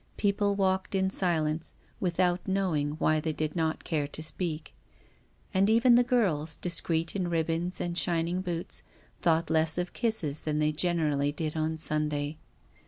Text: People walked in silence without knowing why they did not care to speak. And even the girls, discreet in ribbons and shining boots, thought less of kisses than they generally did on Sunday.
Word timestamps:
People 0.17 0.55
walked 0.55 0.95
in 0.95 1.11
silence 1.11 1.75
without 1.99 2.47
knowing 2.47 2.93
why 2.93 3.19
they 3.19 3.33
did 3.33 3.55
not 3.55 3.83
care 3.83 4.07
to 4.07 4.23
speak. 4.23 4.73
And 5.53 5.69
even 5.69 5.93
the 5.93 6.01
girls, 6.03 6.57
discreet 6.57 7.15
in 7.15 7.27
ribbons 7.27 7.79
and 7.79 7.95
shining 7.95 8.41
boots, 8.41 8.81
thought 9.21 9.51
less 9.51 9.77
of 9.77 9.93
kisses 9.93 10.41
than 10.41 10.57
they 10.57 10.71
generally 10.71 11.31
did 11.31 11.55
on 11.55 11.77
Sunday. 11.77 12.39